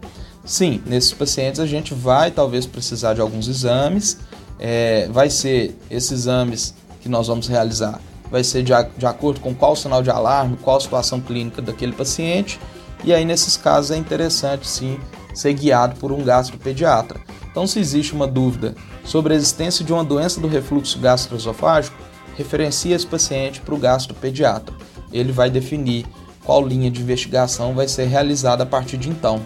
sim, 0.45 0.81
nesses 0.85 1.13
pacientes 1.13 1.59
a 1.59 1.65
gente 1.65 1.93
vai 1.93 2.31
talvez 2.31 2.65
precisar 2.65 3.13
de 3.13 3.21
alguns 3.21 3.47
exames. 3.47 4.17
É, 4.59 5.07
vai 5.11 5.29
ser 5.29 5.77
esses 5.89 6.11
exames 6.11 6.73
que 7.01 7.09
nós 7.09 7.27
vamos 7.27 7.47
realizar, 7.47 7.99
vai 8.31 8.43
ser 8.43 8.63
de, 8.63 8.71
de 8.97 9.05
acordo 9.05 9.41
com 9.41 9.53
qual 9.53 9.75
sinal 9.75 10.01
de 10.01 10.09
alarme, 10.09 10.57
qual 10.57 10.77
a 10.77 10.79
situação 10.79 11.19
clínica 11.19 11.61
daquele 11.61 11.91
paciente. 11.91 12.59
E 13.03 13.13
aí, 13.13 13.25
nesses 13.25 13.57
casos, 13.57 13.91
é 13.91 13.97
interessante 13.97 14.65
sim 14.65 14.97
ser 15.33 15.53
guiado 15.53 15.99
por 15.99 16.11
um 16.11 16.23
gastropediatra. 16.23 17.19
Então, 17.51 17.67
se 17.67 17.79
existe 17.79 18.13
uma 18.13 18.27
dúvida 18.27 18.75
sobre 19.03 19.33
a 19.33 19.35
existência 19.35 19.83
de 19.83 19.91
uma 19.91 20.03
doença 20.03 20.39
do 20.39 20.47
refluxo 20.47 20.97
gastroesofágico, 20.99 21.97
referencie 22.37 22.93
esse 22.93 23.05
paciente 23.05 23.59
para 23.59 23.75
o 23.75 23.77
gastropediatra. 23.77 24.73
Ele 25.11 25.31
vai 25.31 25.49
definir 25.49 26.05
qual 26.43 26.65
linha 26.65 26.89
de 26.89 27.01
investigação 27.01 27.73
vai 27.73 27.87
ser 27.87 28.05
realizada 28.05 28.63
a 28.63 28.65
partir 28.65 28.97
de 28.97 29.09
então. 29.09 29.41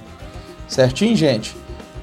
Certinho, 0.68 1.16
gente? 1.16 1.56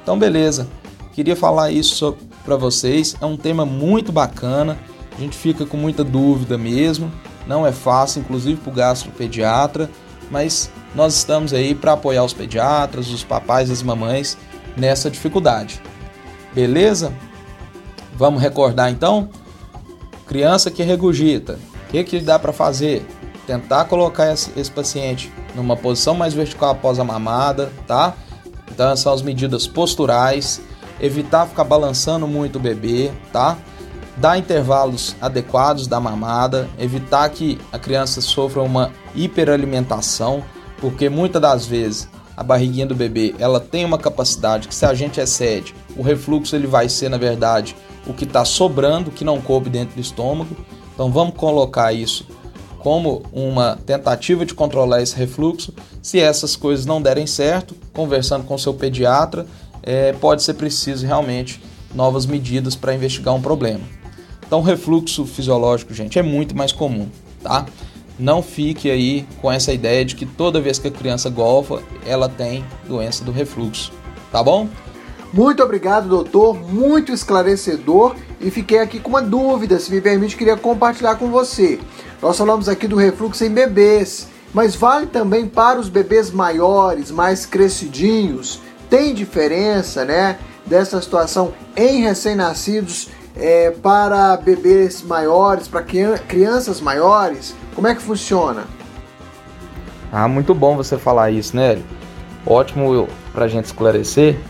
Então, 0.03 0.19
beleza. 0.19 0.69
Queria 1.13 1.37
falar 1.37 1.71
isso 1.71 2.17
para 2.45 2.57
vocês. 2.57 3.17
É 3.21 3.27
um 3.27 3.37
tema 3.37 3.65
muito 3.65 4.11
bacana. 4.11 4.79
A 5.17 5.21
gente 5.21 5.37
fica 5.37 5.65
com 5.65 5.77
muita 5.77 6.03
dúvida 6.03 6.59
mesmo. 6.59 7.11
Não 7.47 7.67
é 7.67 7.73
fácil, 7.73 8.21
inclusive 8.21 8.61
para 8.61 8.71
o 8.71 8.75
gastropediatra, 8.75 9.91
mas 10.31 10.71
nós 10.95 11.15
estamos 11.15 11.53
aí 11.53 11.75
para 11.75 11.93
apoiar 11.93 12.25
os 12.25 12.33
pediatras, 12.33 13.11
os 13.11 13.23
papais 13.23 13.69
e 13.69 13.73
as 13.73 13.83
mamães 13.83 14.39
nessa 14.77 15.11
dificuldade. 15.11 15.81
Beleza? 16.55 17.13
Vamos 18.15 18.41
recordar 18.41 18.91
então? 18.91 19.29
Criança 20.27 20.71
que 20.71 20.83
regurgita, 20.83 21.59
o 21.87 21.91
que, 21.91 22.03
que 22.05 22.21
dá 22.21 22.39
para 22.39 22.53
fazer? 22.53 23.07
Tentar 23.47 23.85
colocar 23.85 24.33
esse, 24.33 24.71
paciente 24.71 25.31
numa 25.55 25.77
posição 25.77 26.15
mais 26.15 26.33
vertical 26.33 26.71
após 26.71 26.99
a 26.99 27.05
mamada, 27.05 27.71
tá? 27.87 28.15
Então 28.75 28.95
são 28.97 29.13
as 29.13 29.23
medidas 29.23 29.69
posturais, 29.69 30.61
evitar 31.01 31.47
ficar 31.47 31.65
balançando 31.65 32.27
muito 32.27 32.57
o 32.57 32.61
bebê, 32.61 33.13
tá? 33.33 33.57
Dar 34.17 34.37
intervalos 34.37 35.15
adequados 35.21 35.87
da 35.87 36.01
mamada, 36.01 36.69
evitar 36.79 37.29
que 37.31 37.59
a 37.73 37.79
criança 37.79 38.21
sofra 38.21 38.63
uma 38.63 38.93
hiperalimentação, 39.15 40.43
porque 40.79 41.09
muitas 41.09 41.41
das 41.41 41.67
vezes 41.67 42.09
a 42.37 42.43
barriguinha 42.43 42.87
do 42.87 42.97
bebê 42.97 43.35
ela 43.39 43.61
tem 43.61 43.85
uma 43.85 43.99
capacidade 43.99 44.67
que 44.67 44.75
se 44.75 44.85
a 44.85 44.93
gente 44.93 45.21
excede, 45.21 45.73
o 45.97 46.03
refluxo 46.03 46.57
ele 46.57 46.67
vai 46.67 46.89
ser 46.89 47.09
na 47.09 47.17
verdade 47.17 47.77
o 48.07 48.13
que 48.13 48.25
está 48.25 48.45
sobrando, 48.45 49.11
que 49.11 49.25
não 49.25 49.41
coube 49.41 49.71
dentro 49.71 49.95
do 49.95 50.01
estômago. 50.01 50.57
Então 50.93 51.11
vamos 51.11 51.35
colocar 51.37 51.93
isso 51.93 52.27
como 52.85 53.23
uma 53.33 53.79
tentativa 53.87 54.45
de 54.45 54.53
controlar 54.53 55.01
esse 55.01 55.17
refluxo. 55.17 55.73
Se 56.03 56.21
essas 56.21 56.55
coisas 56.55 56.85
não 56.85 57.01
derem 57.01 57.27
certo, 57.27 57.75
conversando 57.95 58.45
com 58.45 58.59
seu 58.59 58.75
pediatra, 58.75 59.47
é, 59.83 60.13
pode 60.13 60.43
ser 60.43 60.53
preciso 60.53 61.07
realmente 61.07 61.63
novas 61.95 62.27
medidas 62.27 62.77
para 62.77 62.95
investigar 62.95 63.35
um 63.35 63.41
problema. 63.41 63.81
Então, 64.47 64.61
refluxo 64.61 65.25
fisiológico, 65.25 65.95
gente, 65.95 66.19
é 66.19 66.23
muito 66.23 66.55
mais 66.55 66.73
comum, 66.73 67.09
tá? 67.43 67.65
Não 68.19 68.43
fique 68.43 68.91
aí 68.91 69.27
com 69.41 69.51
essa 69.51 69.73
ideia 69.73 70.05
de 70.05 70.15
que 70.15 70.27
toda 70.27 70.61
vez 70.61 70.79
que 70.79 70.89
a 70.89 70.91
criança 70.91 71.31
golfa, 71.31 71.83
ela 72.05 72.29
tem 72.29 72.63
doença 72.87 73.25
do 73.25 73.33
refluxo, 73.33 73.93
tá 74.31 74.43
bom? 74.43 74.69
Muito 75.33 75.63
obrigado, 75.63 76.07
doutor, 76.07 76.55
muito 76.71 77.13
esclarecedor 77.13 78.15
e 78.41 78.51
fiquei 78.51 78.79
aqui 78.79 79.01
com 79.01 79.09
uma 79.09 79.23
dúvida, 79.23 79.81
se 79.81 79.91
me 79.91 80.03
permite, 80.03 80.37
queria 80.37 80.57
compartilhar 80.57 81.17
com 81.17 81.31
você. 81.31 81.81
Nós 82.25 82.39
falamos 82.39 82.71
aqui 82.71 82.89
do 82.89 82.97
refluxo 82.97 83.45
em 83.45 83.51
bebês, 83.51 84.29
mas 84.55 84.75
vale 84.75 85.05
também 85.05 85.47
para 85.47 85.79
os 85.79 85.91
bebês 85.91 86.31
maiores, 86.31 87.11
mais 87.11 87.45
crescidinhos. 87.45 88.63
Tem 88.89 89.13
diferença, 89.13 90.07
né, 90.07 90.39
dessa 90.65 91.03
situação 91.03 91.53
em 91.77 92.01
recém-nascidos 92.01 93.11
é, 93.37 93.73
para 93.73 94.39
bebês 94.39 95.03
maiores, 95.03 95.69
para 95.69 95.83
crianças 95.83 96.81
maiores? 96.81 97.55
Como 97.75 97.89
é 97.89 97.95
que 97.95 98.01
funciona? 98.01 98.65
Ah, 100.11 100.27
muito 100.27 100.55
bom 100.55 100.79
você 100.79 100.97
falar 100.97 101.31
isso, 101.31 101.55
né? 101.55 101.79
Ótimo 102.47 103.07
para 103.35 103.45
a 103.45 103.49
gente 103.49 103.67
esclarecer. 103.67 104.41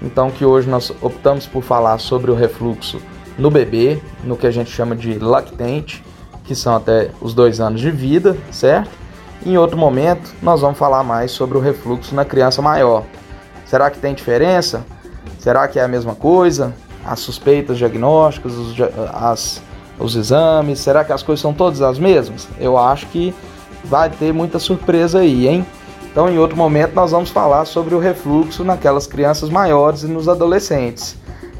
Então, 0.00 0.30
que 0.30 0.46
hoje 0.46 0.66
nós 0.66 0.90
optamos 1.02 1.44
por 1.44 1.62
falar 1.62 1.98
sobre 1.98 2.30
o 2.30 2.34
refluxo 2.34 3.02
no 3.36 3.50
bebê, 3.50 4.00
no 4.24 4.34
que 4.34 4.46
a 4.46 4.50
gente 4.50 4.70
chama 4.70 4.96
de 4.96 5.18
lactente, 5.18 6.02
que 6.48 6.54
são 6.56 6.74
até 6.74 7.10
os 7.20 7.32
dois 7.32 7.60
anos 7.60 7.80
de 7.80 7.90
vida, 7.90 8.36
certo? 8.50 8.90
em 9.44 9.56
outro 9.56 9.76
momento, 9.76 10.34
nós 10.42 10.60
vamos 10.60 10.78
falar 10.78 11.02
mais 11.02 11.30
sobre 11.30 11.56
o 11.56 11.60
refluxo 11.60 12.14
na 12.14 12.24
criança 12.24 12.60
maior. 12.60 13.04
Será 13.66 13.90
que 13.90 13.98
tem 13.98 14.14
diferença? 14.14 14.84
Será 15.38 15.68
que 15.68 15.78
é 15.78 15.84
a 15.84 15.88
mesma 15.88 16.14
coisa? 16.14 16.74
As 17.04 17.20
suspeitas 17.20 17.78
diagnósticas, 17.78 18.52
os, 18.54 18.74
as, 19.12 19.62
os 19.98 20.16
exames, 20.16 20.80
será 20.80 21.04
que 21.04 21.12
as 21.12 21.22
coisas 21.22 21.40
são 21.40 21.54
todas 21.54 21.80
as 21.80 21.98
mesmas? 21.98 22.48
Eu 22.58 22.76
acho 22.76 23.06
que 23.06 23.34
vai 23.84 24.10
ter 24.10 24.32
muita 24.32 24.58
surpresa 24.58 25.20
aí, 25.20 25.46
hein? 25.46 25.64
Então, 26.10 26.28
em 26.28 26.38
outro 26.38 26.56
momento, 26.56 26.94
nós 26.94 27.12
vamos 27.12 27.30
falar 27.30 27.64
sobre 27.64 27.94
o 27.94 27.98
refluxo 27.98 28.64
naquelas 28.64 29.06
crianças 29.06 29.50
maiores 29.50 30.02
e 30.02 30.08
nos 30.08 30.28
adolescentes. 30.28 31.16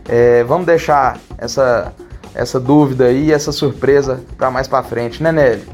É, 0.08 0.42
vamos 0.44 0.66
deixar 0.66 1.18
essa, 1.36 1.92
essa 2.38 2.60
dúvida 2.60 3.06
aí, 3.06 3.32
essa 3.32 3.50
surpresa 3.50 4.22
para 4.36 4.48
mais 4.48 4.68
para 4.68 4.84
frente, 4.84 5.20
né, 5.20 5.32
Nélio? 5.32 5.66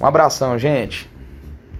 Um 0.00 0.06
abração, 0.06 0.56
gente. 0.56 1.10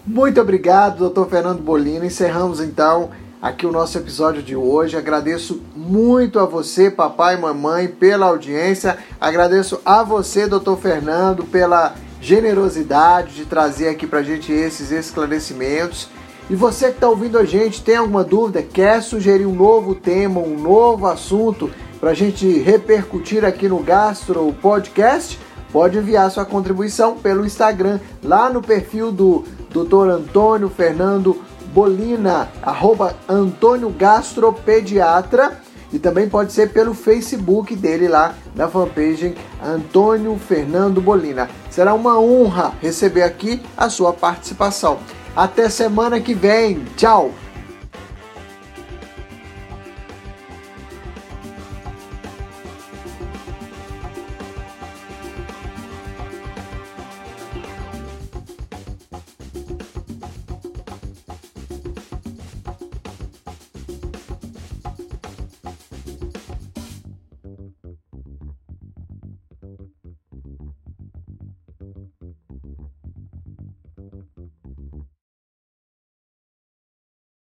Muito 0.05 0.41
obrigado, 0.41 0.99
doutor 0.99 1.31
Fernando 1.31 1.63
Bolino. 1.63 2.05
Encerramos 2.05 2.61
então 2.61 3.11
aqui 3.41 3.65
o 3.65 3.71
nosso 3.71 3.97
episódio 3.97 4.43
de 4.43 4.57
hoje. 4.57 4.97
Agradeço 4.97 5.63
muito 5.77 6.41
a 6.41 6.45
você, 6.45 6.91
papai 6.91 7.37
e 7.37 7.41
mamãe, 7.41 7.87
pela 7.87 8.27
audiência. 8.27 8.99
Agradeço 9.21 9.81
a 9.85 10.03
você, 10.03 10.49
doutor 10.49 10.77
Fernando, 10.77 11.45
pela 11.45 11.95
generosidade 12.21 13.37
de 13.37 13.45
trazer 13.45 13.91
aqui 13.91 14.09
para 14.09 14.25
gente 14.25 14.51
esses 14.51 14.91
esclarecimentos. 14.91 16.09
E 16.51 16.57
você 16.57 16.87
que 16.87 16.97
está 16.97 17.09
ouvindo 17.09 17.39
a 17.39 17.45
gente, 17.45 17.81
tem 17.81 17.95
alguma 17.95 18.25
dúvida, 18.25 18.61
quer 18.61 19.01
sugerir 19.03 19.47
um 19.47 19.55
novo 19.55 19.95
tema, 19.95 20.41
um 20.41 20.59
novo 20.59 21.07
assunto 21.07 21.71
para 22.03 22.11
a 22.11 22.15
gente 22.15 22.59
repercutir 22.59 23.45
aqui 23.45 23.69
no 23.69 23.79
Gastro 23.79 24.53
Podcast? 24.61 25.39
Pode 25.73 25.97
enviar 25.97 26.29
sua 26.33 26.45
contribuição 26.45 27.17
pelo 27.17 27.47
Instagram, 27.47 28.01
lá 28.25 28.51
no 28.51 28.61
perfil 28.61 29.13
do 29.13 29.45
Dr. 29.71 30.11
Antônio 30.11 30.69
Fernando 30.69 31.41
Bolina, 31.67 32.49
arroba 32.61 33.15
Antônio 33.29 33.89
Gastropediatra. 33.91 35.61
E 35.93 35.99
também 36.01 36.29
pode 36.29 36.53
ser 36.53 36.73
pelo 36.73 36.93
Facebook 36.93 37.77
dele 37.77 38.09
lá 38.09 38.35
na 38.57 38.67
fanpage 38.67 39.37
Antônio 39.65 40.37
Fernando 40.37 41.01
Bolina. 41.01 41.49
Será 41.71 41.95
uma 41.95 42.19
honra 42.19 42.73
receber 42.81 43.23
aqui 43.23 43.63
a 43.77 43.89
sua 43.89 44.13
participação. 44.13 44.99
Até 45.37 45.69
semana 45.69 46.19
que 46.19 46.35
vem. 46.35 46.85
Tchau! 46.97 47.31